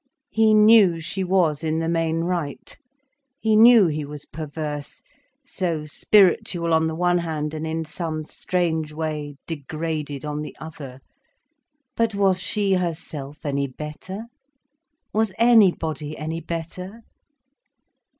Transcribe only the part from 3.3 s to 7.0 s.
He knew he was perverse, so spiritual on the